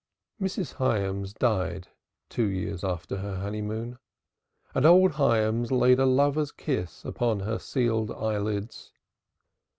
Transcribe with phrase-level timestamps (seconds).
[0.41, 0.73] Mrs.
[0.73, 1.89] Hyams died
[2.27, 3.99] two years after her honeymoon,
[4.73, 8.91] and old Hyams laid a lover's kiss upon her sealed eyelids.